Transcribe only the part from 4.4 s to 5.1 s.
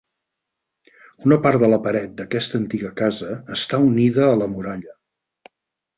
la muralla.